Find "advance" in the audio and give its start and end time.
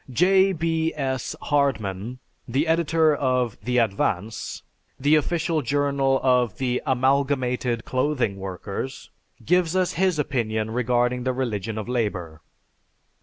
3.77-4.63